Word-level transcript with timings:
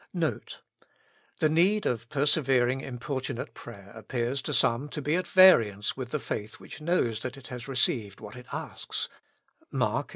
NOTE. 0.15 0.61
The 1.41 1.47
need 1.49 1.85
of 1.85 2.09
persevering 2.09 2.81
importunate 2.81 3.53
prayer 3.53 3.93
ap 3.95 4.07
pears 4.07 4.41
to 4.41 4.51
some 4.51 4.89
to 4.89 4.99
be 4.99 5.13
at 5.15 5.27
variance 5.27 5.95
with 5.95 6.09
the 6.09 6.19
faith 6.19 6.59
which 6.59 6.81
knows 6.81 7.19
that 7.19 7.37
it 7.37 7.49
has 7.49 7.67
received 7.67 8.19
what 8.19 8.35
it 8.35 8.47
asks 8.51 9.09
(Mark 9.69 10.09
xi. 10.09 10.09